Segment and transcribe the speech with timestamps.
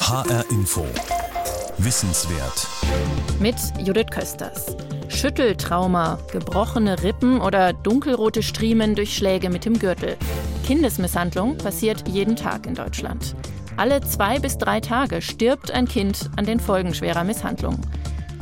[0.00, 0.84] HR Info.
[1.78, 2.66] Wissenswert.
[3.38, 4.76] Mit Judith Kösters.
[5.08, 10.16] Schütteltrauma, gebrochene Rippen oder dunkelrote Striemen durch Schläge mit dem Gürtel.
[10.66, 13.36] Kindesmisshandlung passiert jeden Tag in Deutschland.
[13.76, 17.78] Alle zwei bis drei Tage stirbt ein Kind an den Folgen schwerer Misshandlung.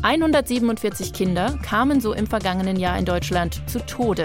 [0.03, 4.25] 147 Kinder kamen so im vergangenen Jahr in Deutschland zu Tode,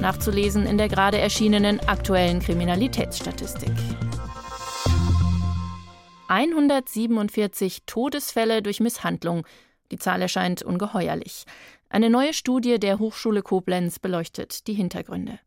[0.00, 3.72] nachzulesen in der gerade erschienenen aktuellen Kriminalitätsstatistik.
[6.28, 9.46] 147 Todesfälle durch Misshandlung.
[9.90, 11.44] Die Zahl erscheint ungeheuerlich.
[11.88, 15.38] Eine neue Studie der Hochschule Koblenz beleuchtet die Hintergründe.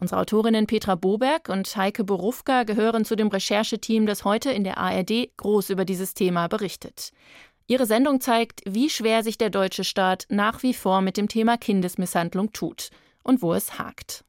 [0.00, 4.78] Unsere Autorinnen Petra Boberg und Heike Borufka gehören zu dem Rechercheteam, das heute in der
[4.78, 7.12] ARD groß über dieses Thema berichtet.
[7.68, 11.56] Ihre Sendung zeigt, wie schwer sich der deutsche Staat nach wie vor mit dem Thema
[11.56, 12.90] Kindesmisshandlung tut
[13.22, 14.24] und wo es hakt.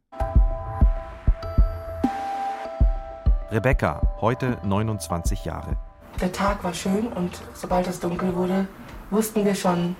[3.52, 5.78] Rebecca, heute 29 Jahre.
[6.22, 8.68] Der Tag war schön und sobald es dunkel wurde,
[9.10, 9.98] wussten wir schon,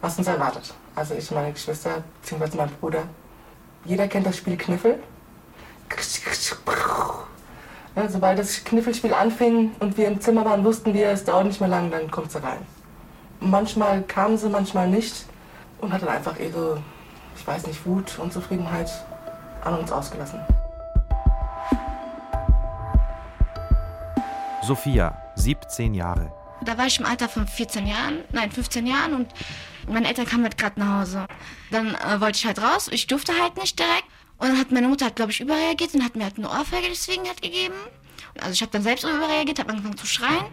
[0.00, 0.74] was uns erwartet.
[0.96, 3.04] Also ich und meine Geschwister, beziehungsweise mein Bruder.
[3.84, 4.98] Jeder kennt das Spiel Kniffel.
[7.94, 11.60] Ja, sobald das Kniffelspiel anfing und wir im Zimmer waren, wussten wir, es dauert nicht
[11.60, 12.58] mehr lang, dann kommt sie rein.
[13.38, 15.26] Manchmal kamen sie, manchmal nicht
[15.80, 16.82] und hat dann einfach ihre,
[17.36, 18.90] ich weiß nicht, Wut, Unzufriedenheit
[19.64, 20.40] an uns ausgelassen.
[24.62, 26.32] Sophia, 17 Jahre.
[26.62, 29.28] Da war ich im Alter von 14 Jahren, nein, 15 Jahren und
[29.88, 31.26] meine Eltern kamen halt gerade nach Hause.
[31.70, 34.04] Dann äh, wollte ich halt raus, ich durfte halt nicht direkt.
[34.38, 36.88] Und dann hat meine Mutter halt, glaube ich, überreagiert und hat mir halt eine Ohrfeige
[36.88, 37.74] deswegen halt gegeben.
[38.40, 40.44] Also ich habe dann selbst überreagiert, habe angefangen zu schreien.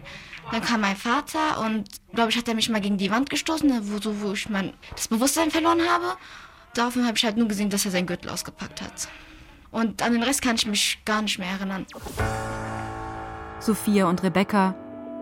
[0.50, 3.92] Dann kam mein Vater und, glaube ich, hat er mich mal gegen die Wand gestoßen,
[3.92, 6.16] wo, so, wo ich mein, das Bewusstsein verloren habe.
[6.74, 9.08] Daraufhin habe ich halt nur gesehen, dass er seinen Gürtel ausgepackt hat.
[9.70, 11.86] Und an den Rest kann ich mich gar nicht mehr erinnern.
[13.64, 14.74] Sophia und Rebecca,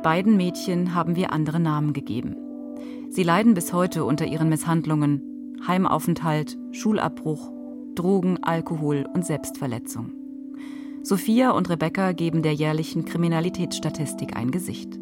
[0.02, 2.34] beiden Mädchen haben wir andere Namen gegeben.
[3.08, 7.52] Sie leiden bis heute unter ihren Misshandlungen, Heimaufenthalt, Schulabbruch,
[7.94, 10.10] Drogen, Alkohol und Selbstverletzung.
[11.04, 14.98] Sophia und Rebecca geben der jährlichen Kriminalitätsstatistik ein Gesicht.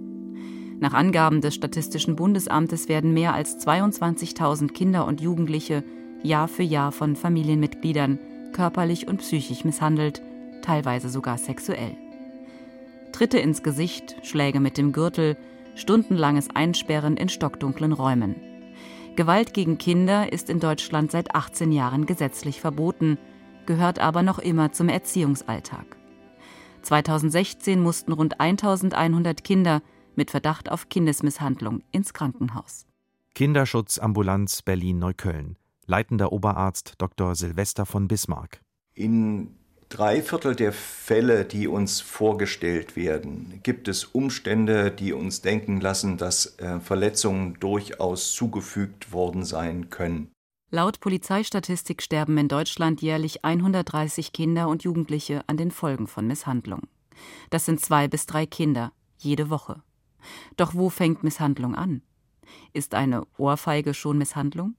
[0.79, 5.83] Nach Angaben des Statistischen Bundesamtes werden mehr als 22.000 Kinder und Jugendliche
[6.23, 8.19] Jahr für Jahr von Familienmitgliedern
[8.53, 10.21] körperlich und psychisch misshandelt,
[10.61, 11.97] teilweise sogar sexuell.
[13.21, 15.37] Tritte ins Gesicht, Schläge mit dem Gürtel,
[15.75, 18.37] stundenlanges Einsperren in stockdunklen Räumen.
[19.15, 23.19] Gewalt gegen Kinder ist in Deutschland seit 18 Jahren gesetzlich verboten,
[23.67, 25.99] gehört aber noch immer zum Erziehungsalltag.
[26.81, 29.83] 2016 mussten rund 1100 Kinder
[30.17, 32.87] mit Verdacht auf Kindesmisshandlung ins Krankenhaus.
[33.35, 35.59] Kinderschutzambulanz Berlin-Neukölln.
[35.85, 37.35] Leitender Oberarzt Dr.
[37.35, 38.63] Silvester von Bismarck.
[38.95, 39.60] In
[39.91, 46.17] drei Viertel der Fälle, die uns vorgestellt werden, gibt es Umstände, die uns denken lassen,
[46.17, 50.31] dass äh, Verletzungen durchaus zugefügt worden sein können.
[50.71, 56.83] Laut Polizeistatistik sterben in Deutschland jährlich 130 Kinder und Jugendliche an den Folgen von Misshandlung.
[57.51, 59.83] Das sind zwei bis drei Kinder jede Woche.
[60.57, 62.03] Doch wo fängt Misshandlung an?
[62.73, 64.77] Ist eine Ohrfeige schon Misshandlung?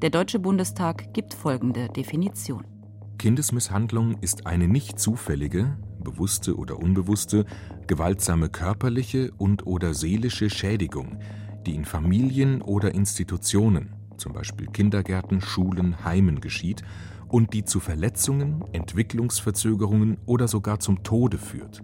[0.00, 2.77] Der Deutsche Bundestag gibt folgende Definition.
[3.18, 7.44] Kindesmisshandlung ist eine nicht zufällige, bewusste oder unbewusste,
[7.88, 11.18] gewaltsame körperliche und/oder seelische Schädigung,
[11.66, 16.82] die in Familien oder Institutionen, zum Beispiel Kindergärten, Schulen, Heimen geschieht
[17.26, 21.82] und die zu Verletzungen, Entwicklungsverzögerungen oder sogar zum Tode führt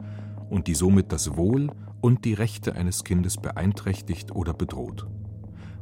[0.49, 5.09] und die somit das Wohl und die Rechte eines Kindes beeinträchtigt oder bedroht.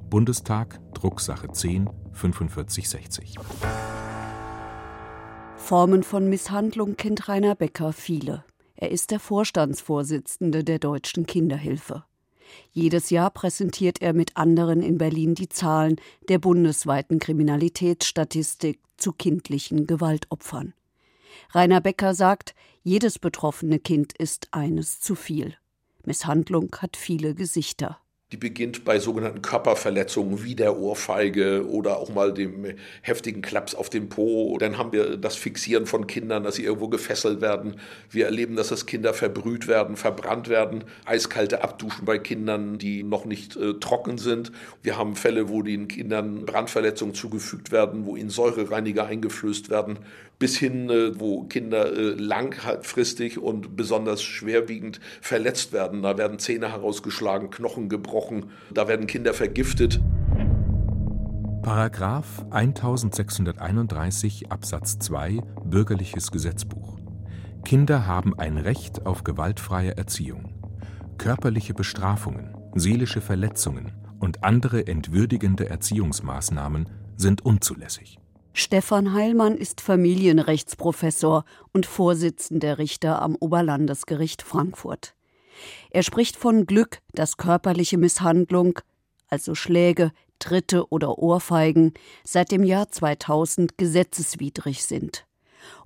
[0.09, 3.37] Bundestag, Drucksache 10, 4560.
[5.63, 8.45] Formen von Misshandlung kennt Rainer Becker viele.
[8.75, 12.05] Er ist der Vorstandsvorsitzende der Deutschen Kinderhilfe.
[12.73, 15.97] Jedes Jahr präsentiert er mit anderen in Berlin die Zahlen
[16.29, 20.75] der bundesweiten Kriminalitätsstatistik zu kindlichen Gewaltopfern.
[21.53, 25.55] Rainer Becker sagt, jedes betroffene Kind ist eines zu viel.
[26.05, 28.02] Misshandlung hat viele Gesichter.
[28.33, 32.65] Die beginnt bei sogenannten Körperverletzungen wie der Ohrfeige oder auch mal dem
[33.03, 34.57] heftigen Klaps auf den Po.
[34.59, 37.77] Dann haben wir das Fixieren von Kindern, dass sie irgendwo gefesselt werden.
[38.11, 40.85] Wir erleben, dass das Kinder verbrüht werden, verbrannt werden.
[41.05, 44.51] Eiskalte Abduschen bei Kindern, die noch nicht äh, trocken sind.
[44.83, 49.99] Wir haben Fälle, wo den Kindern Brandverletzungen zugefügt werden, wo ihnen Säurereiniger eingeflößt werden
[50.43, 56.03] bis hin, äh, wo Kinder äh, langfristig und besonders schwerwiegend verletzt werden.
[56.03, 60.01] Da werden Zähne herausgeschlagen, Knochen gebrochen, da werden Kinder vergiftet.
[61.63, 66.99] Paragraph 1631 Absatz 2 Bürgerliches Gesetzbuch.
[67.65, 70.55] Kinder haben ein Recht auf gewaltfreie Erziehung.
[71.19, 78.19] körperliche Bestrafungen, seelische Verletzungen und andere entwürdigende Erziehungsmaßnahmen sind unzulässig.
[78.55, 85.15] Stefan Heilmann ist Familienrechtsprofessor und Vorsitzender Richter am Oberlandesgericht Frankfurt.
[85.91, 88.79] Er spricht von Glück, dass körperliche Misshandlung,
[89.29, 91.95] also Schläge, Tritte oder Ohrfeigen,
[92.25, 95.25] seit dem Jahr 2000 gesetzeswidrig sind.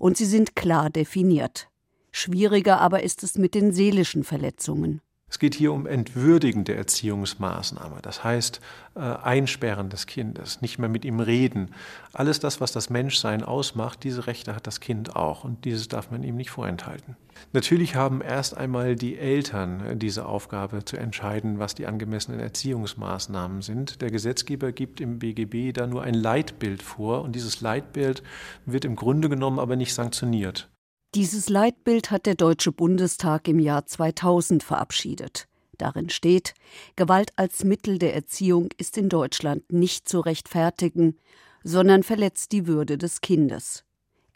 [0.00, 1.68] Und sie sind klar definiert.
[2.10, 5.02] Schwieriger aber ist es mit den seelischen Verletzungen.
[5.28, 8.60] Es geht hier um entwürdigende Erziehungsmaßnahmen, das heißt
[8.94, 11.74] äh, Einsperren des Kindes, nicht mehr mit ihm reden.
[12.12, 16.12] Alles das, was das Menschsein ausmacht, diese Rechte hat das Kind auch und dieses darf
[16.12, 17.16] man ihm nicht vorenthalten.
[17.52, 23.62] Natürlich haben erst einmal die Eltern äh, diese Aufgabe zu entscheiden, was die angemessenen Erziehungsmaßnahmen
[23.62, 24.00] sind.
[24.02, 28.22] Der Gesetzgeber gibt im BGB da nur ein Leitbild vor und dieses Leitbild
[28.64, 30.70] wird im Grunde genommen aber nicht sanktioniert.
[31.16, 35.48] Dieses Leitbild hat der Deutsche Bundestag im Jahr 2000 verabschiedet.
[35.78, 36.52] Darin steht,
[36.94, 41.16] Gewalt als Mittel der Erziehung ist in Deutschland nicht zu rechtfertigen,
[41.64, 43.82] sondern verletzt die Würde des Kindes.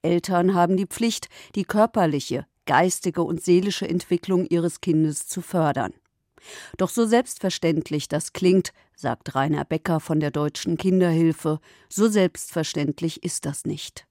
[0.00, 5.92] Eltern haben die Pflicht, die körperliche, geistige und seelische Entwicklung ihres Kindes zu fördern.
[6.78, 11.60] Doch so selbstverständlich das klingt, sagt Rainer Becker von der Deutschen Kinderhilfe,
[11.90, 14.06] so selbstverständlich ist das nicht.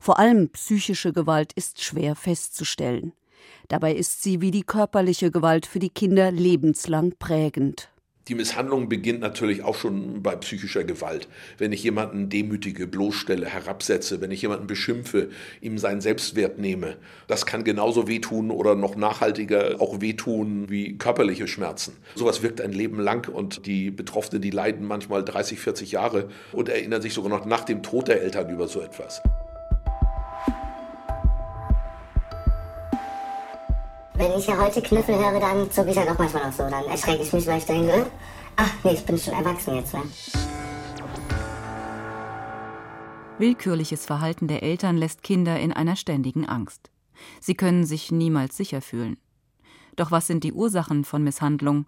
[0.00, 3.12] Vor allem psychische Gewalt ist schwer festzustellen.
[3.68, 7.90] Dabei ist sie wie die körperliche Gewalt für die Kinder lebenslang prägend.
[8.28, 11.28] Die Misshandlung beginnt natürlich auch schon bei psychischer Gewalt.
[11.56, 15.30] Wenn ich jemanden demütige, bloßstelle, herabsetze, wenn ich jemanden beschimpfe,
[15.62, 16.96] ihm seinen Selbstwert nehme,
[17.26, 21.96] das kann genauso wehtun oder noch nachhaltiger auch wehtun wie körperliche Schmerzen.
[22.16, 26.68] Sowas wirkt ein Leben lang und die Betroffenen, die leiden manchmal 30, 40 Jahre und
[26.68, 29.22] erinnern sich sogar noch nach dem Tod der Eltern über so etwas.
[34.18, 36.68] Wenn ich ja heute Knüffel höre, dann zucke ich halt auch manchmal noch so.
[36.68, 38.04] Dann erschrecke ich mich, weil ich denke,
[38.56, 39.94] ach nee, ich bin schon erwachsen jetzt.
[39.94, 40.02] Ne?
[43.38, 46.90] Willkürliches Verhalten der Eltern lässt Kinder in einer ständigen Angst.
[47.40, 49.18] Sie können sich niemals sicher fühlen.
[49.94, 51.86] Doch was sind die Ursachen von Misshandlung?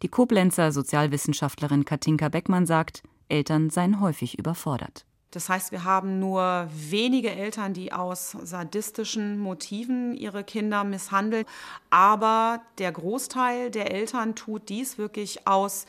[0.00, 5.04] Die Koblenzer Sozialwissenschaftlerin Katinka Beckmann sagt, Eltern seien häufig überfordert.
[5.36, 11.44] Das heißt, wir haben nur wenige Eltern, die aus sadistischen Motiven ihre Kinder misshandeln.
[11.90, 15.84] Aber der Großteil der Eltern tut dies wirklich aus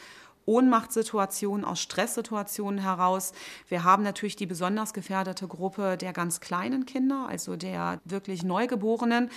[0.45, 3.31] Ohnmachtssituationen, aus Stresssituationen heraus.
[3.69, 9.29] Wir haben natürlich die besonders gefährdete Gruppe der ganz kleinen Kinder, also der wirklich Neugeborenen.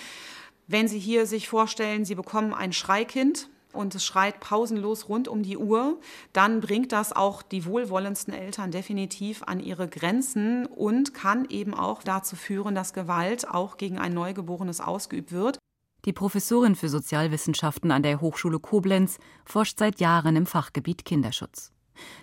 [0.67, 5.43] Wenn Sie hier sich vorstellen, Sie bekommen ein Schreikind, und es schreit pausenlos rund um
[5.43, 5.99] die Uhr,
[6.33, 12.03] dann bringt das auch die wohlwollendsten Eltern definitiv an ihre Grenzen und kann eben auch
[12.03, 15.57] dazu führen, dass Gewalt auch gegen ein Neugeborenes ausgeübt wird.
[16.05, 21.71] Die Professorin für Sozialwissenschaften an der Hochschule Koblenz forscht seit Jahren im Fachgebiet Kinderschutz.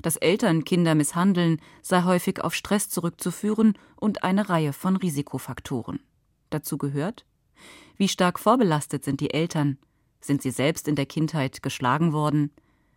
[0.03, 6.01] Dass Eltern Kinder misshandeln, sei häufig auf Stress zurückzuführen und eine Reihe von Risikofaktoren.
[6.51, 7.25] Dazu gehört,
[7.97, 9.79] wie stark vorbelastet sind die Eltern,
[10.21, 12.51] sind sie selbst in der Kindheit geschlagen worden?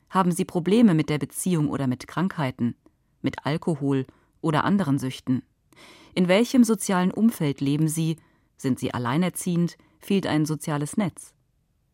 [0.10, 2.76] Haben sie Probleme mit der Beziehung oder mit Krankheiten,
[3.22, 4.06] mit Alkohol
[4.42, 5.44] oder anderen Süchten?
[6.14, 8.18] In welchem sozialen Umfeld leben sie?
[8.58, 9.78] Sind sie alleinerziehend?
[10.00, 11.34] Fehlt ein soziales Netz?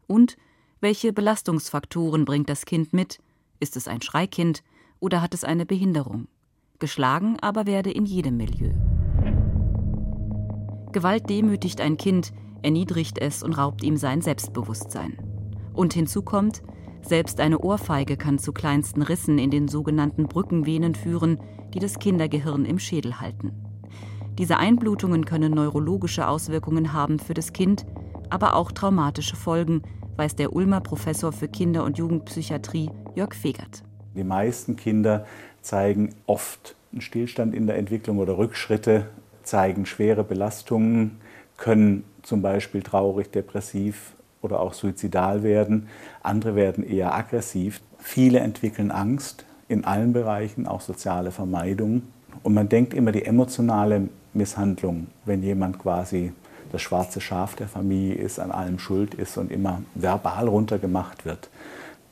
[0.08, 0.38] Und
[0.80, 3.20] welche Belastungsfaktoren bringt das Kind mit?
[3.60, 4.64] Ist es ein Schreikind
[5.00, 6.28] oder hat es eine Behinderung?
[6.80, 8.72] Geschlagen aber werde in jedem Milieu.
[10.92, 12.32] Gewalt demütigt ein Kind,
[12.64, 15.18] erniedrigt es und raubt ihm sein Selbstbewusstsein.
[15.74, 16.64] Und hinzu kommt,
[17.02, 21.40] selbst eine Ohrfeige kann zu kleinsten Rissen in den sogenannten Brückenvenen führen,
[21.74, 23.52] die das Kindergehirn im Schädel halten.
[24.38, 27.86] Diese Einblutungen können neurologische Auswirkungen haben für das Kind,
[28.30, 29.82] aber auch traumatische Folgen,
[30.16, 33.84] weiß der Ulmer Professor für Kinder- und Jugendpsychiatrie Jörg Fegert.
[34.16, 35.26] Die meisten Kinder
[35.62, 39.08] zeigen oft einen Stillstand in der Entwicklung oder Rückschritte,
[39.44, 41.18] zeigen schwere Belastungen,
[41.58, 45.88] können zum Beispiel traurig, depressiv oder auch suizidal werden.
[46.22, 47.80] Andere werden eher aggressiv.
[48.00, 52.04] Viele entwickeln Angst in allen Bereichen, auch soziale Vermeidung.
[52.44, 56.34] Und man denkt immer, die emotionale Misshandlung, wenn jemand quasi
[56.74, 61.50] das schwarze Schaf der Familie ist, an allem schuld ist und immer verbal runtergemacht wird,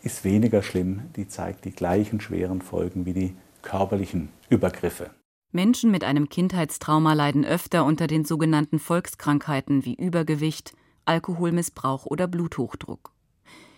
[0.01, 1.01] ist weniger schlimm.
[1.17, 5.09] Die zeigt die gleichen schweren Folgen wie die körperlichen Übergriffe.
[5.55, 10.73] Menschen mit einem Kindheitstrauma leiden öfter unter den sogenannten Volkskrankheiten wie Übergewicht,
[11.05, 13.13] Alkoholmissbrauch oder Bluthochdruck.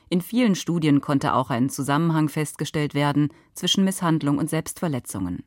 [0.10, 5.44] In vielen Studien konnte auch ein Zusammenhang festgestellt werden zwischen Misshandlung und Selbstverletzungen.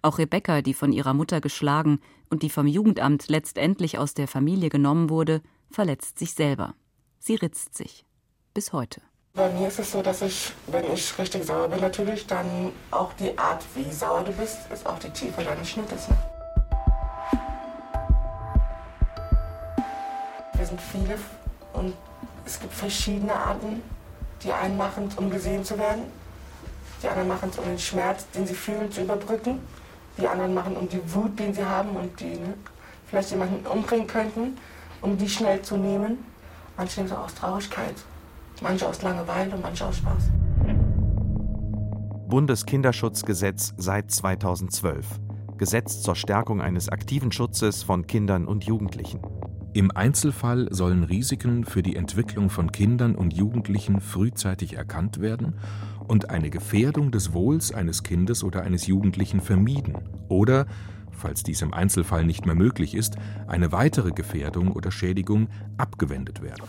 [0.00, 4.70] Auch Rebecca, die von ihrer Mutter geschlagen und die vom Jugendamt letztendlich aus der Familie
[4.70, 6.74] genommen wurde, verletzt sich selber.
[7.18, 8.06] Sie ritzt sich.
[8.54, 9.02] Bis heute.
[9.36, 13.12] Bei mir ist es so, dass ich, wenn ich richtig sauer bin, natürlich dann auch
[13.14, 16.08] die Art, wie sauer du bist, ist auch die Tiefe deines Schnittes.
[16.08, 16.16] Ne?
[20.52, 21.18] Wir sind viele
[21.72, 21.94] und
[22.46, 23.82] es gibt verschiedene Arten.
[24.44, 26.04] Die einen machen es, um gesehen zu werden.
[27.02, 29.58] Die anderen machen es, um den Schmerz, den sie fühlen, zu überbrücken.
[30.16, 32.54] Die anderen machen, um die Wut, den sie haben und die ne,
[33.08, 34.56] vielleicht jemanden umbringen könnten,
[35.00, 36.24] um die schnell zu nehmen.
[36.76, 37.96] Manche nehmen es aus Traurigkeit,
[38.62, 40.30] manche aus Langeweile und manche aus Spaß.
[42.28, 45.06] Bundeskinderschutzgesetz seit 2012.
[45.56, 49.20] Gesetz zur Stärkung eines aktiven Schutzes von Kindern und Jugendlichen.
[49.72, 55.54] Im Einzelfall sollen Risiken für die Entwicklung von Kindern und Jugendlichen frühzeitig erkannt werden
[56.06, 60.66] und eine Gefährdung des Wohls eines Kindes oder eines Jugendlichen vermieden oder,
[61.10, 66.62] falls dies im Einzelfall nicht mehr möglich ist, eine weitere Gefährdung oder Schädigung abgewendet werden.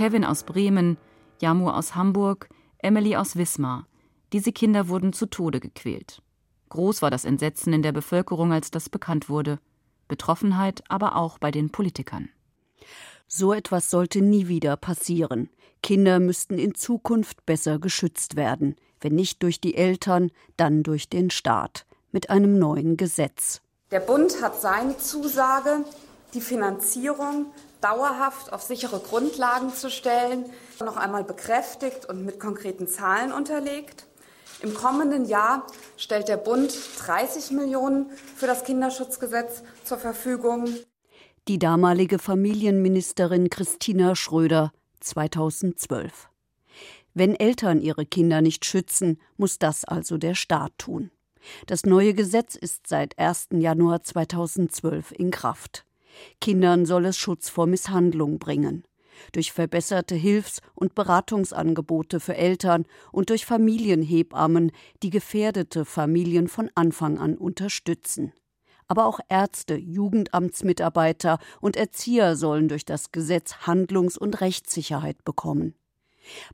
[0.00, 0.96] Kevin aus Bremen,
[1.42, 3.86] Jamu aus Hamburg, Emily aus Wismar.
[4.32, 6.22] Diese Kinder wurden zu Tode gequält.
[6.70, 9.58] Groß war das Entsetzen in der Bevölkerung, als das bekannt wurde.
[10.08, 12.30] Betroffenheit aber auch bei den Politikern.
[13.28, 15.50] So etwas sollte nie wieder passieren.
[15.82, 21.28] Kinder müssten in Zukunft besser geschützt werden, wenn nicht durch die Eltern, dann durch den
[21.28, 23.60] Staat, mit einem neuen Gesetz.
[23.90, 25.84] Der Bund hat seine Zusage,
[26.32, 30.44] die Finanzierung dauerhaft auf sichere Grundlagen zu stellen,
[30.80, 34.06] noch einmal bekräftigt und mit konkreten Zahlen unterlegt.
[34.62, 40.68] Im kommenden Jahr stellt der Bund 30 Millionen für das Kinderschutzgesetz zur Verfügung.
[41.48, 46.28] Die damalige Familienministerin Christina Schröder 2012.
[47.14, 51.10] Wenn Eltern ihre Kinder nicht schützen, muss das also der Staat tun.
[51.66, 53.48] Das neue Gesetz ist seit 1.
[53.52, 55.86] Januar 2012 in Kraft.
[56.40, 58.84] Kindern soll es Schutz vor Misshandlung bringen
[59.32, 67.18] durch verbesserte Hilfs- und Beratungsangebote für Eltern und durch Familienhebammen, die gefährdete Familien von Anfang
[67.18, 68.32] an unterstützen.
[68.86, 75.74] Aber auch Ärzte, Jugendamtsmitarbeiter und Erzieher sollen durch das Gesetz Handlungs- und Rechtssicherheit bekommen.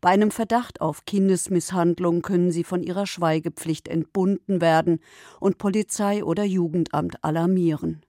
[0.00, 5.00] Bei einem Verdacht auf Kindesmisshandlung können sie von ihrer Schweigepflicht entbunden werden
[5.40, 8.05] und Polizei oder Jugendamt alarmieren.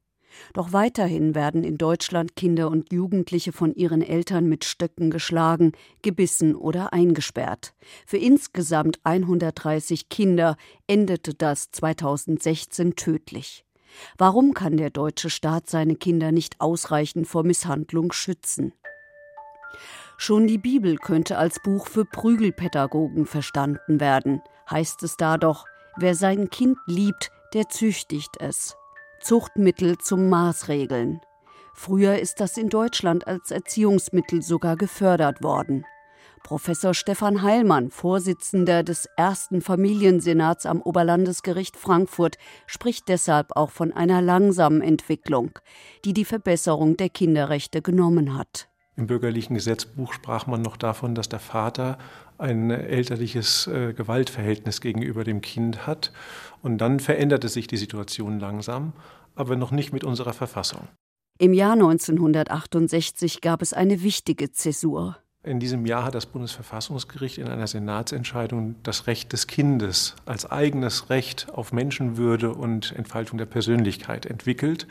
[0.54, 6.56] Doch weiterhin werden in Deutschland Kinder und Jugendliche von ihren Eltern mit Stöcken geschlagen, gebissen
[6.56, 7.74] oder eingesperrt.
[8.06, 13.66] Für insgesamt 130 Kinder endete das 2016 tödlich.
[14.18, 18.74] Warum kann der deutsche Staat seine Kinder nicht ausreichend vor Misshandlung schützen?
[20.18, 25.66] Schon die Bibel könnte als Buch für Prügelpädagogen verstanden werden, heißt es da doch,
[25.98, 28.76] wer sein Kind liebt, der züchtigt es.
[29.28, 31.20] Zuchtmittel zum Maßregeln.
[31.74, 35.84] Früher ist das in Deutschland als Erziehungsmittel sogar gefördert worden.
[36.44, 44.22] Professor Stefan Heilmann, Vorsitzender des ersten Familiensenats am Oberlandesgericht Frankfurt, spricht deshalb auch von einer
[44.22, 45.60] langsamen Entwicklung,
[46.06, 48.70] die die Verbesserung der Kinderrechte genommen hat.
[48.96, 52.00] Im bürgerlichen Gesetzbuch sprach man noch davon, dass der Vater
[52.40, 56.12] ein elterliches äh, Gewaltverhältnis gegenüber dem Kind hat.
[56.64, 58.94] Und dann veränderte sich die Situation langsam,
[59.38, 60.88] aber noch nicht mit unserer Verfassung.
[61.40, 65.18] Im Jahr 1968 gab es eine wichtige Zäsur.
[65.44, 71.10] In diesem Jahr hat das Bundesverfassungsgericht in einer Senatsentscheidung das Recht des Kindes als eigenes
[71.10, 74.88] Recht auf Menschenwürde und Entfaltung der Persönlichkeit entwickelt.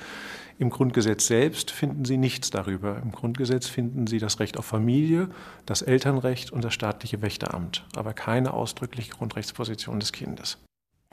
[0.58, 3.02] Im Grundgesetz selbst finden Sie nichts darüber.
[3.02, 5.28] Im Grundgesetz finden Sie das Recht auf Familie,
[5.66, 10.56] das Elternrecht und das staatliche Wächteramt, aber keine ausdrückliche Grundrechtsposition des Kindes.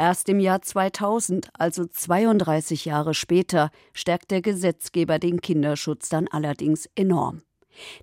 [0.05, 6.89] Erst im Jahr 2000, also 32 Jahre später, stärkt der Gesetzgeber den Kinderschutz dann allerdings
[6.95, 7.41] enorm.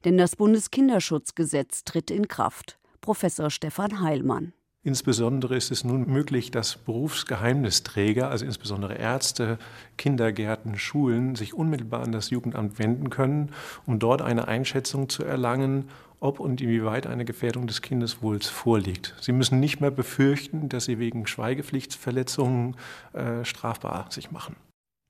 [0.06, 2.78] Denn das Bundeskinderschutzgesetz tritt in Kraft.
[3.02, 4.54] Professor Stefan Heilmann.
[4.82, 9.58] Insbesondere ist es nun möglich, dass Berufsgeheimnisträger, also insbesondere Ärzte,
[9.98, 13.52] Kindergärten, Schulen, sich unmittelbar an das Jugendamt wenden können,
[13.84, 19.14] um dort eine Einschätzung zu erlangen, ob und inwieweit eine Gefährdung des Kindeswohls vorliegt.
[19.20, 22.76] Sie müssen nicht mehr befürchten, dass sie wegen Schweigepflichtsverletzungen
[23.12, 24.56] äh, strafbar sich machen.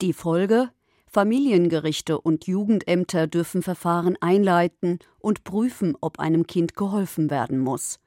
[0.00, 0.70] Die Folge?
[1.06, 8.00] Familiengerichte und Jugendämter dürfen Verfahren einleiten und prüfen, ob einem Kind geholfen werden muss.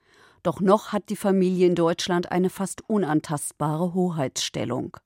[0.43, 4.97] Doch noch hat die Familie in Deutschland eine fast unantastbare Hoheitsstellung.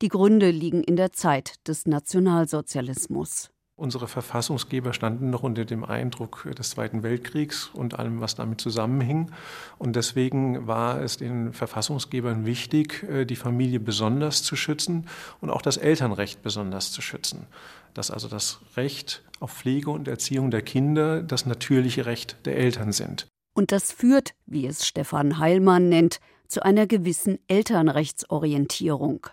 [0.00, 3.50] Die Gründe liegen in der Zeit des Nationalsozialismus.
[3.78, 9.32] Unsere Verfassungsgeber standen noch unter dem Eindruck des Zweiten Weltkriegs und allem, was damit zusammenhing.
[9.76, 15.06] Und deswegen war es den Verfassungsgebern wichtig, äh, die Familie besonders zu schützen
[15.42, 17.46] und auch das Elternrecht besonders zu schützen.
[17.92, 22.92] Dass also das Recht auf Pflege und Erziehung der Kinder das natürliche Recht der Eltern
[22.92, 23.26] sind.
[23.56, 29.28] Und das führt, wie es Stefan Heilmann nennt, zu einer gewissen Elternrechtsorientierung.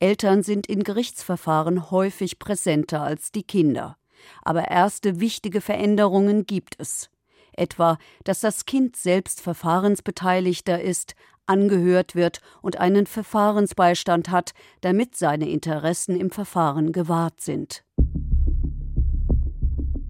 [0.00, 3.98] Eltern sind in Gerichtsverfahren häufig präsenter als die Kinder.
[4.42, 7.10] Aber erste wichtige Veränderungen gibt es.
[7.52, 15.46] Etwa, dass das Kind selbst Verfahrensbeteiligter ist, angehört wird und einen Verfahrensbeistand hat, damit seine
[15.50, 17.84] Interessen im Verfahren gewahrt sind.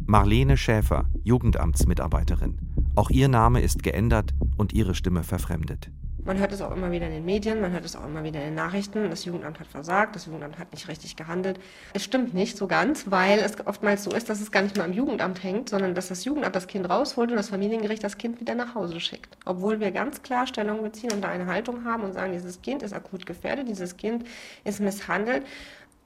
[0.07, 2.68] Marlene Schäfer, Jugendamtsmitarbeiterin.
[2.99, 5.89] Auch ihr Name ist geändert und ihre Stimme verfremdet.
[6.25, 8.41] Man hört es auch immer wieder in den Medien, man hört es auch immer wieder
[8.41, 9.09] in den Nachrichten.
[9.09, 11.61] Das Jugendamt hat versagt, das Jugendamt hat nicht richtig gehandelt.
[11.95, 14.85] Es stimmt nicht so ganz, weil es oftmals so ist, dass es gar nicht mehr
[14.85, 18.41] am Jugendamt hängt, sondern dass das Jugendamt das Kind rausholt und das Familiengericht das Kind
[18.41, 19.39] wieder nach Hause schickt.
[19.45, 22.83] Obwohl wir ganz klar Stellung beziehen und da eine Haltung haben und sagen, dieses Kind
[22.83, 24.25] ist akut gefährdet, dieses Kind
[24.65, 25.47] ist misshandelt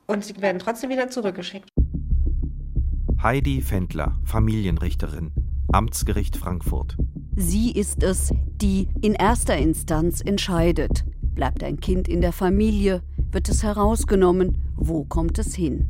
[0.07, 1.71] und sie werden trotzdem wieder zurückgeschickt.
[3.23, 5.33] Heidi Fendler, Familienrichterin,
[5.71, 6.97] Amtsgericht Frankfurt.
[7.37, 11.05] Sie ist es, die in erster Instanz entscheidet.
[11.35, 13.03] Bleibt ein Kind in der Familie?
[13.31, 14.59] Wird es herausgenommen?
[14.77, 15.89] Wo kommt es hin?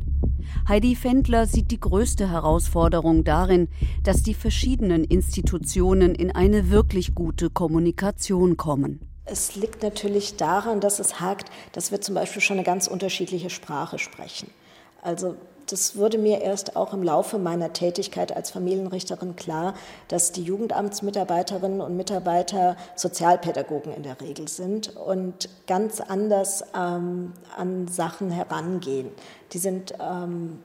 [0.67, 3.67] Heidi Fendler sieht die größte Herausforderung darin,
[4.03, 9.01] dass die verschiedenen Institutionen in eine wirklich gute Kommunikation kommen.
[9.25, 13.49] Es liegt natürlich daran, dass es hakt, dass wir zum Beispiel schon eine ganz unterschiedliche
[13.49, 14.49] Sprache sprechen.
[15.01, 15.35] Also
[15.73, 19.73] das wurde mir erst auch im Laufe meiner Tätigkeit als Familienrichterin klar,
[20.07, 27.87] dass die Jugendamtsmitarbeiterinnen und Mitarbeiter Sozialpädagogen in der Regel sind und ganz anders ähm, an
[27.87, 29.09] Sachen herangehen.
[29.53, 30.59] Die sind ähm,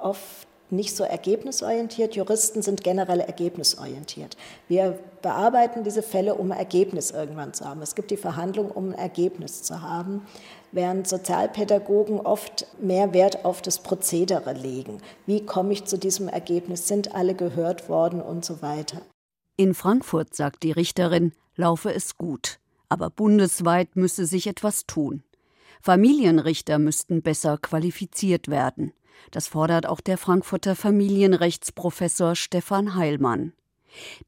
[0.00, 2.16] oft nicht so ergebnisorientiert.
[2.16, 4.38] Juristen sind generell ergebnisorientiert.
[4.66, 7.82] Wir bearbeiten diese Fälle, um Ergebnis irgendwann zu haben.
[7.82, 10.22] Es gibt die Verhandlung, um ein Ergebnis zu haben
[10.72, 14.98] während Sozialpädagogen oft mehr Wert auf das Prozedere legen.
[15.26, 16.88] Wie komme ich zu diesem Ergebnis?
[16.88, 19.02] Sind alle gehört worden und so weiter?
[19.56, 22.58] In Frankfurt, sagt die Richterin, laufe es gut.
[22.88, 25.22] Aber bundesweit müsse sich etwas tun.
[25.80, 28.92] Familienrichter müssten besser qualifiziert werden.
[29.30, 33.52] Das fordert auch der Frankfurter Familienrechtsprofessor Stefan Heilmann.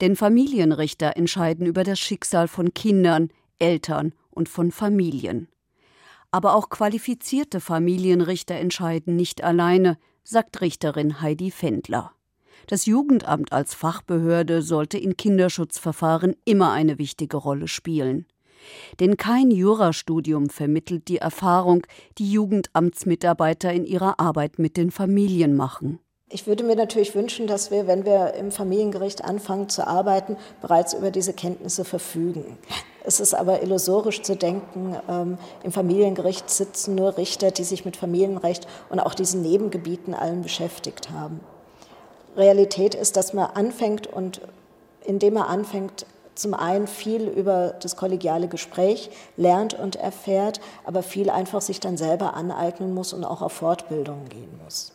[0.01, 5.49] Denn Familienrichter entscheiden über das Schicksal von Kindern, Eltern und von Familien.
[6.35, 12.11] Aber auch qualifizierte Familienrichter entscheiden nicht alleine, sagt Richterin Heidi Fendler.
[12.67, 18.27] Das Jugendamt als Fachbehörde sollte in Kinderschutzverfahren immer eine wichtige Rolle spielen.
[18.99, 21.87] Denn kein Jurastudium vermittelt die Erfahrung,
[22.19, 26.01] die Jugendamtsmitarbeiter in ihrer Arbeit mit den Familien machen.
[26.31, 30.95] Ich würde mir natürlich wünschen, dass wir, wenn wir im Familiengericht anfangen zu arbeiten, bereits
[30.95, 32.59] über diese Kenntnisse verfügen.
[33.07, 37.99] Es ist aber illusorisch zu denken, ähm, im Familiengericht sitzen nur Richter, die sich mit
[37.99, 41.41] Familienrecht und auch diesen Nebengebieten allen beschäftigt haben.
[42.35, 44.41] Realität ist, dass man anfängt und
[45.05, 51.31] indem man anfängt, zum einen viel über das kollegiale Gespräch lernt und erfährt, aber viel
[51.31, 54.94] einfach sich dann selber aneignen muss und auch auf Fortbildungen gehen muss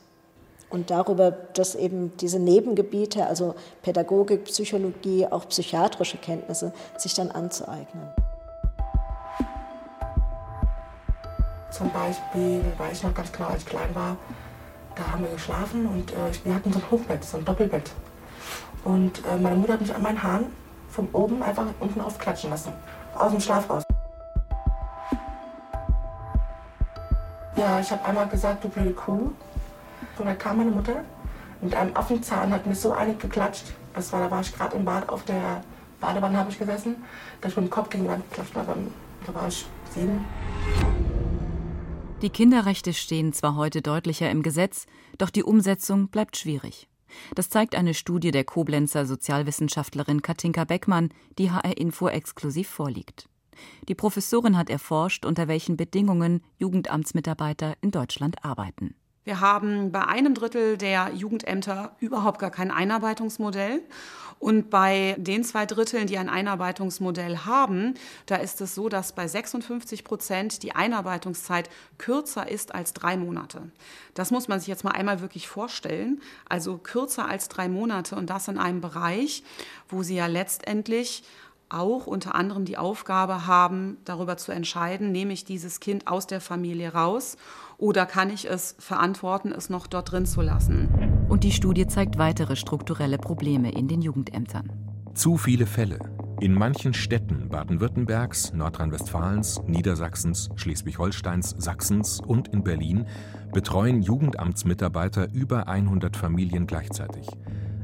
[0.69, 8.09] und darüber, dass eben diese Nebengebiete, also Pädagogik, Psychologie, auch psychiatrische Kenntnisse, sich dann anzueignen.
[11.71, 14.17] Zum Beispiel weiß ich noch ganz genau, als ich klein war,
[14.95, 17.91] da haben wir geschlafen und äh, wir hatten so ein Hochbett, so ein Doppelbett.
[18.83, 20.47] Und äh, meine Mutter hat mich an meinen Haaren
[20.89, 22.73] von oben einfach unten aufklatschen lassen,
[23.15, 23.83] aus dem Schlaf raus.
[27.55, 29.31] Ja, ich habe einmal gesagt, du blöde Kuh,
[30.19, 31.03] und dann kam meine Mutter
[31.61, 33.65] mit einem Affenzahn, hat mir so einig geklatscht.
[33.93, 35.61] Das war, da war ich gerade im Bad auf der
[35.99, 36.95] Badewanne habe ich gesessen,
[37.41, 38.75] dass ich mit dem Kopf gegen die Wand geklatscht habe.
[39.25, 40.25] Da war ich sieben.
[42.21, 44.85] Die Kinderrechte stehen zwar heute deutlicher im Gesetz,
[45.17, 46.87] doch die Umsetzung bleibt schwierig.
[47.35, 53.27] Das zeigt eine Studie der Koblenzer Sozialwissenschaftlerin Katinka Beckmann, die HR Info exklusiv vorliegt.
[53.87, 58.95] Die Professorin hat erforscht, unter welchen Bedingungen Jugendamtsmitarbeiter in Deutschland arbeiten.
[59.23, 63.81] Wir haben bei einem Drittel der Jugendämter überhaupt gar kein Einarbeitungsmodell.
[64.39, 69.27] Und bei den zwei Dritteln, die ein Einarbeitungsmodell haben, da ist es so, dass bei
[69.27, 73.69] 56 Prozent die Einarbeitungszeit kürzer ist als drei Monate.
[74.13, 76.21] Das muss man sich jetzt mal einmal wirklich vorstellen.
[76.47, 79.43] Also kürzer als drei Monate und das in einem Bereich,
[79.89, 81.23] wo sie ja letztendlich
[81.69, 86.41] auch unter anderem die Aufgabe haben, darüber zu entscheiden, nehme ich dieses Kind aus der
[86.41, 87.37] Familie raus
[87.77, 90.89] oder kann ich es verantworten, es noch dort drin zu lassen.
[91.29, 94.71] Und die Studie zeigt weitere strukturelle Probleme in den Jugendämtern.
[95.13, 95.99] Zu viele Fälle,
[96.39, 103.05] In manchen Städten Baden-Württembergs, Nordrhein-Westfalens, Niedersachsens, Schleswig-Holsteins, Sachsens und in Berlin
[103.51, 107.27] betreuen Jugendamtsmitarbeiter über 100 Familien gleichzeitig.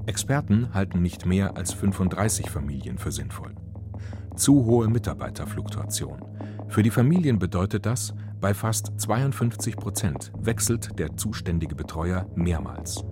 [0.06, 3.56] Experten halten nicht mehr als 35 Familien für sinnvoll.
[4.36, 6.22] Zu hohe Mitarbeiterfluktuation.
[6.68, 13.06] Für die Familien bedeutet das, bei fast 52 Prozent wechselt der zuständige Betreuer mehrmals.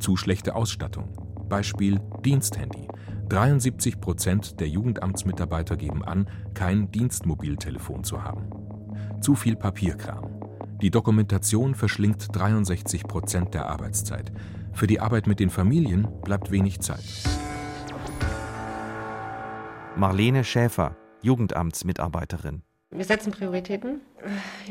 [0.00, 1.08] Zu schlechte Ausstattung.
[1.48, 2.88] Beispiel Diensthandy.
[3.28, 8.50] 73 Prozent der Jugendamtsmitarbeiter geben an, kein Dienstmobiltelefon zu haben.
[9.20, 10.30] Zu viel Papierkram.
[10.82, 14.32] Die Dokumentation verschlingt 63 Prozent der Arbeitszeit.
[14.72, 17.04] Für die Arbeit mit den Familien bleibt wenig Zeit.
[19.96, 22.62] Marlene Schäfer, Jugendamtsmitarbeiterin.
[22.90, 24.00] Wir setzen Prioritäten.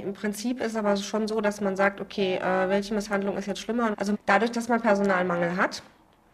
[0.02, 3.60] Im Prinzip ist aber schon so, dass man sagt, okay, äh, welche Misshandlung ist jetzt
[3.60, 3.94] schlimmer?
[3.98, 5.84] Also dadurch, dass man Personalmangel hat,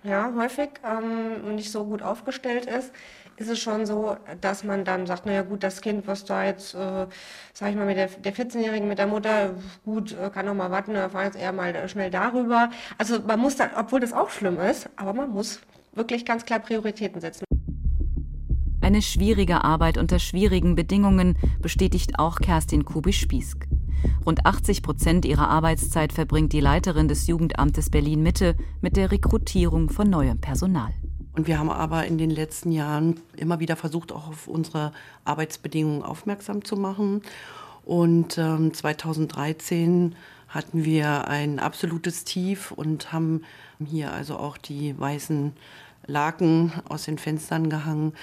[0.03, 2.91] ja, häufig ähm, nicht so gut aufgestellt ist,
[3.37, 6.75] ist es schon so, dass man dann sagt, naja gut, das Kind, was da jetzt,
[6.75, 7.07] äh,
[7.53, 10.71] sag ich mal, mit der, der 14-Jährigen, mit der Mutter, gut, äh, kann noch mal
[10.71, 12.69] warten, wir fahren jetzt eher mal schnell darüber.
[12.97, 15.59] Also man muss dann, obwohl das auch schlimm ist, aber man muss
[15.93, 17.45] wirklich ganz klar Prioritäten setzen.
[18.85, 23.65] Eine schwierige Arbeit unter schwierigen Bedingungen bestätigt auch Kerstin Kubisch-Spiesk.
[24.27, 30.07] Rund 80 Prozent ihrer Arbeitszeit verbringt die Leiterin des Jugendamtes Berlin-Mitte mit der Rekrutierung von
[30.07, 30.93] neuem Personal.
[31.33, 34.91] Und wir haben aber in den letzten Jahren immer wieder versucht, auch auf unsere
[35.23, 37.23] Arbeitsbedingungen aufmerksam zu machen.
[37.85, 40.13] Und ähm, 2013
[40.47, 43.41] hatten wir ein absolutes Tief und haben
[43.83, 45.53] hier also auch die weißen
[46.07, 48.13] Laken aus den Fenstern gehangen.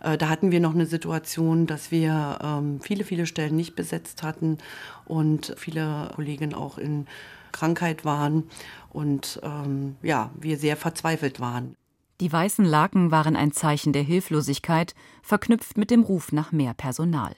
[0.00, 4.22] Äh, da hatten wir noch eine Situation, dass wir ähm, viele, viele Stellen nicht besetzt
[4.22, 4.58] hatten
[5.04, 7.06] und viele Kolleginnen auch in
[7.52, 8.44] Krankheit waren
[8.90, 11.76] und ähm, ja, wir sehr verzweifelt waren.
[12.20, 17.34] Die weißen Laken waren ein Zeichen der Hilflosigkeit, verknüpft mit dem Ruf nach mehr Personal.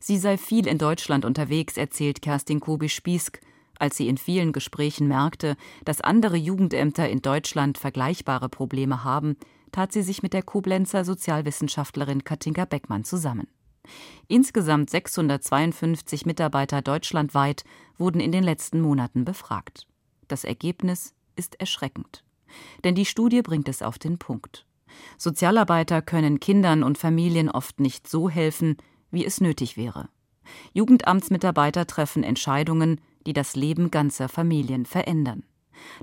[0.00, 3.40] Sie sei viel in Deutschland unterwegs, erzählt Kerstin Kobi-Spiesk,
[3.80, 9.36] als sie in vielen Gesprächen merkte, dass andere Jugendämter in Deutschland vergleichbare Probleme haben,
[9.72, 13.48] tat sie sich mit der Koblenzer Sozialwissenschaftlerin Katinka Beckmann zusammen.
[14.28, 17.64] Insgesamt 652 Mitarbeiter deutschlandweit
[17.98, 19.86] wurden in den letzten Monaten befragt.
[20.28, 22.24] Das Ergebnis ist erschreckend.
[22.84, 24.66] Denn die Studie bringt es auf den Punkt.
[25.18, 28.76] Sozialarbeiter können Kindern und Familien oft nicht so helfen,
[29.10, 30.08] wie es nötig wäre.
[30.72, 35.44] Jugendamtsmitarbeiter treffen Entscheidungen, die das Leben ganzer Familien verändern.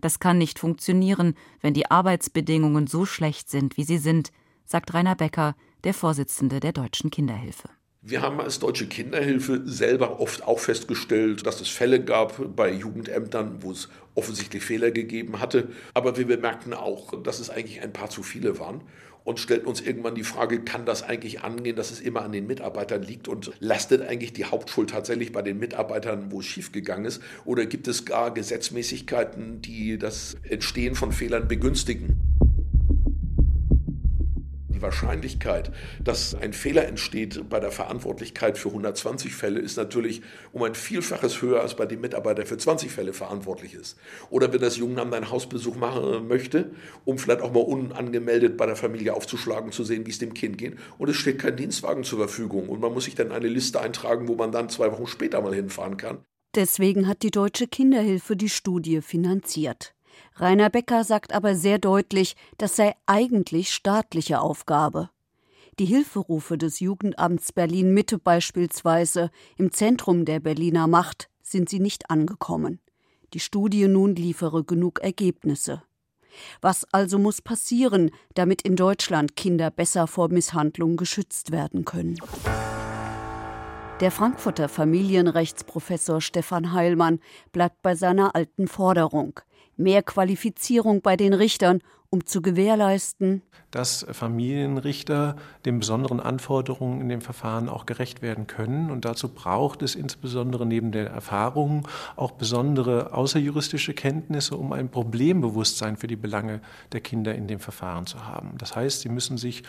[0.02, 4.32] Das kann nicht funktionieren, wenn die Arbeitsbedingungen so schlecht sind, wie sie sind,
[4.66, 7.70] sagt Rainer Becker, der Vorsitzende der Deutschen Kinderhilfe.
[8.02, 13.62] Wir haben als Deutsche Kinderhilfe selber oft auch festgestellt, dass es Fälle gab bei Jugendämtern,
[13.62, 15.70] wo es offensichtlich Fehler gegeben hatte.
[15.94, 18.82] Aber wir bemerkten auch, dass es eigentlich ein paar zu viele waren
[19.28, 22.48] und stellten uns irgendwann die Frage, kann das eigentlich angehen, dass es immer an den
[22.48, 27.22] Mitarbeitern liegt und lastet eigentlich die Hauptschuld tatsächlich bei den Mitarbeitern, wo es schiefgegangen ist?
[27.44, 32.37] Oder gibt es gar Gesetzmäßigkeiten, die das Entstehen von Fehlern begünstigen?
[34.78, 35.72] Die Wahrscheinlichkeit,
[36.04, 41.42] dass ein Fehler entsteht bei der Verantwortlichkeit für 120 Fälle, ist natürlich um ein Vielfaches
[41.42, 43.98] höher als bei dem Mitarbeiter, der für 20 Fälle verantwortlich ist.
[44.30, 46.70] Oder wenn das Jugendamt einen Hausbesuch machen möchte,
[47.06, 50.60] um vielleicht auch mal unangemeldet bei der Familie aufzuschlagen, zu sehen, wie es dem Kind
[50.60, 50.76] geht.
[51.00, 52.70] Und es steht kein Dienstwagen zur Verfügung.
[52.70, 55.56] Und man muss sich dann eine Liste eintragen, wo man dann zwei Wochen später mal
[55.56, 56.20] hinfahren kann.
[56.56, 59.97] Deswegen hat die Deutsche Kinderhilfe die Studie finanziert.
[60.40, 65.10] Rainer Becker sagt aber sehr deutlich, das sei eigentlich staatliche Aufgabe.
[65.80, 72.12] Die Hilferufe des Jugendamts Berlin Mitte beispielsweise im Zentrum der Berliner Macht sind sie nicht
[72.12, 72.80] angekommen.
[73.34, 75.84] Die Studie nun liefere genug Ergebnisse.
[76.62, 82.18] Was also muss passieren, damit in Deutschland Kinder besser vor Misshandlung geschützt werden können?
[84.02, 87.20] Der Frankfurter Familienrechtsprofessor Stefan Heilmann
[87.52, 89.40] bleibt bei seiner alten Forderung
[89.78, 95.36] mehr Qualifizierung bei den Richtern, um zu gewährleisten, dass Familienrichter
[95.66, 98.92] den besonderen Anforderungen in dem Verfahren auch gerecht werden können.
[98.92, 105.98] Und dazu braucht es insbesondere neben der Erfahrung auch besondere außerjuristische Kenntnisse, um ein Problembewusstsein
[105.98, 106.62] für die Belange
[106.94, 108.54] der Kinder in dem Verfahren zu haben.
[108.58, 109.64] Das heißt, sie müssen sich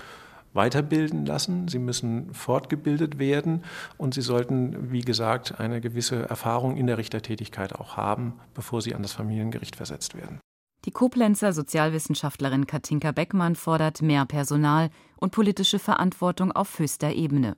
[0.53, 3.65] weiterbilden lassen, sie müssen fortgebildet werden
[3.97, 8.95] und sie sollten, wie gesagt, eine gewisse Erfahrung in der Richtertätigkeit auch haben, bevor sie
[8.95, 10.41] an das Familiengericht versetzt werden.
[10.85, 17.57] Die Koblenzer Sozialwissenschaftlerin Katinka Beckmann fordert mehr Personal und politische Verantwortung auf höchster Ebene.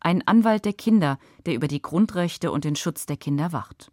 [0.00, 3.90] Ein Anwalt der Kinder, der über die Grundrechte und den Schutz der Kinder wacht.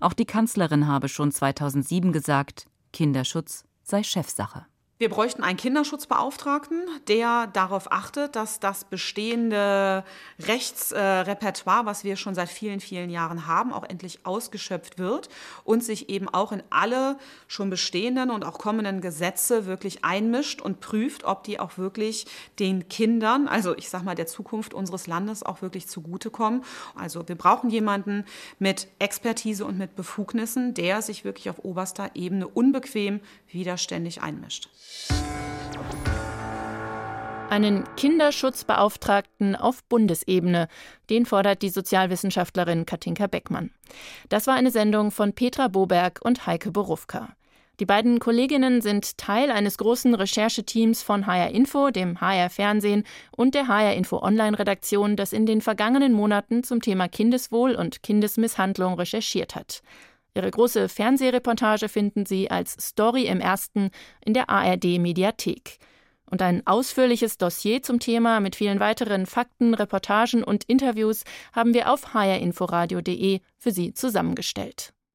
[0.00, 4.66] Auch die Kanzlerin habe schon 2007 gesagt, Kinderschutz sei Chefsache.
[5.02, 10.04] Wir bräuchten einen Kinderschutzbeauftragten, der darauf achtet, dass das bestehende
[10.38, 15.28] Rechtsrepertoire, was wir schon seit vielen, vielen Jahren haben, auch endlich ausgeschöpft wird
[15.64, 20.78] und sich eben auch in alle schon bestehenden und auch kommenden Gesetze wirklich einmischt und
[20.78, 22.26] prüft, ob die auch wirklich
[22.60, 26.62] den Kindern, also ich sage mal der Zukunft unseres Landes auch wirklich zugutekommen.
[26.94, 28.24] Also wir brauchen jemanden
[28.60, 33.18] mit Expertise und mit Befugnissen, der sich wirklich auf oberster Ebene unbequem
[33.50, 34.68] widerständig einmischt.
[37.52, 40.68] Einen Kinderschutzbeauftragten auf Bundesebene,
[41.10, 43.70] den fordert die Sozialwissenschaftlerin Katinka Beckmann.
[44.30, 47.36] Das war eine Sendung von Petra Boberg und Heike Borufka.
[47.78, 53.04] Die beiden Kolleginnen sind Teil eines großen Rechercheteams von HR Info, dem HR Fernsehen
[53.36, 58.02] und der HR Info Online Redaktion, das in den vergangenen Monaten zum Thema Kindeswohl und
[58.02, 59.82] Kindesmisshandlung recherchiert hat.
[60.34, 63.90] Ihre große Fernsehreportage finden Sie als Story im ersten
[64.24, 65.78] in der ARD Mediathek.
[66.24, 71.92] Und ein ausführliches Dossier zum Thema mit vielen weiteren Fakten, Reportagen und Interviews haben wir
[71.92, 74.94] auf hrinforadio.de für Sie zusammengestellt.